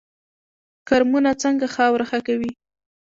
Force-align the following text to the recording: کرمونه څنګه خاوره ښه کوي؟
کرمونه 0.89 1.31
څنګه 1.43 1.67
خاوره 1.75 2.05
ښه 2.09 2.19
کوي؟ 2.27 2.51